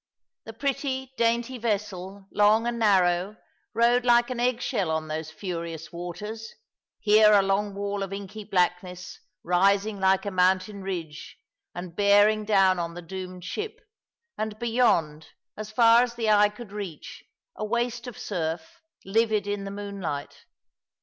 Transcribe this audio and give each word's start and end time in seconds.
The 0.45 0.53
pretty, 0.53 1.13
dainty 1.15 1.59
vessel, 1.59 2.25
long 2.31 2.65
and 2.65 2.79
narrow, 2.79 3.37
rode 3.75 4.03
like 4.03 4.31
an 4.31 4.39
eggshell 4.39 4.89
on 4.89 5.07
those 5.07 5.29
furions 5.31 5.93
waters— 5.93 6.55
here 6.99 7.31
a 7.33 7.43
long 7.43 7.75
wall 7.75 8.01
of 8.01 8.11
inky 8.11 8.43
blackness, 8.43 9.19
rising 9.43 9.99
like 9.99 10.25
a 10.25 10.31
mountain 10.31 10.81
ridge, 10.81 11.37
and 11.75 11.95
bearing 11.95 12.45
down 12.45 12.79
on 12.79 12.95
the 12.95 13.03
doomed 13.03 13.43
ship, 13.45 13.79
and 14.39 14.57
beyond, 14.57 15.27
as 15.55 15.69
far 15.71 16.01
as 16.01 16.15
the 16.15 16.31
eye 16.31 16.49
could 16.49 16.71
reach, 16.71 17.23
a 17.55 17.63
waste 17.63 18.07
of 18.07 18.17
surf, 18.17 18.81
livid 19.05 19.45
in 19.45 19.65
the 19.65 19.69
moonlight. 19.69 20.45